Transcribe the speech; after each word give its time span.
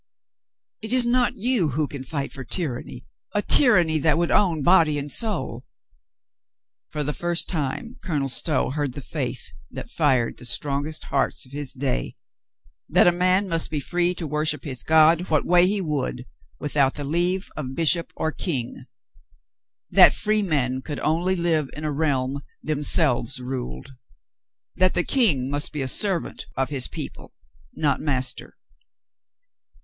"It 0.81 0.93
is 0.93 1.05
not 1.05 1.37
you 1.37 1.69
who 1.73 1.87
can 1.87 2.03
fight 2.03 2.33
for 2.33 2.43
tyranny— 2.43 3.05
a 3.35 3.43
tyr 3.43 3.77
anny 3.77 3.99
that 3.99 4.17
would 4.17 4.31
own 4.31 4.63
body 4.63 4.97
and 4.97 5.11
soul." 5.11 5.63
For 6.87 7.03
the 7.03 7.13
first 7.13 7.47
time 7.47 7.97
Colonel 8.01 8.27
Stow 8.27 8.71
heard 8.71 8.93
the 8.93 9.01
faith 9.03 9.51
that 9.69 9.91
fired 9.91 10.37
the 10.39 10.45
strongest 10.45 11.03
hearts 11.03 11.45
of 11.45 11.51
his 11.51 11.73
day— 11.73 12.15
that 12.95 13.05
a 13.05 13.11
man 13.11 13.47
must 13.47 13.69
be 13.69 13.79
free 13.79 14.15
to 14.15 14.25
worship 14.25 14.63
his 14.63 14.81
God 14.81 15.29
what 15.29 15.45
way 15.45 15.67
he 15.67 15.81
would 15.81 16.25
without 16.57 16.95
the 16.95 17.03
leave 17.03 17.51
of 17.55 17.75
bishop 17.75 18.11
or 18.15 18.31
King; 18.31 18.85
that 19.91 20.15
free 20.15 20.41
men 20.41 20.81
could 20.81 20.99
only 21.01 21.35
live 21.35 21.69
in 21.77 21.83
a 21.83 21.91
realm 21.91 22.41
themselves 22.63 23.39
ruled; 23.39 23.93
that 24.75 24.95
the 24.95 25.03
King 25.03 25.47
must 25.51 25.71
be 25.71 25.85
servant 25.85 26.47
of 26.57 26.69
his 26.69 26.87
people, 26.87 27.35
not 27.75 28.01
master. 28.01 28.57